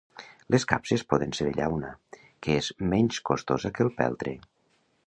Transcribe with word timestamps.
Les 0.53 0.63
capses 0.71 1.03
poden 1.13 1.35
ser 1.39 1.47
de 1.49 1.53
llauna, 1.59 1.91
que 2.23 2.57
és 2.63 2.71
menys 2.95 3.21
costosa 3.33 3.77
que 3.79 3.89
el 3.89 3.97
peltre. 4.03 4.37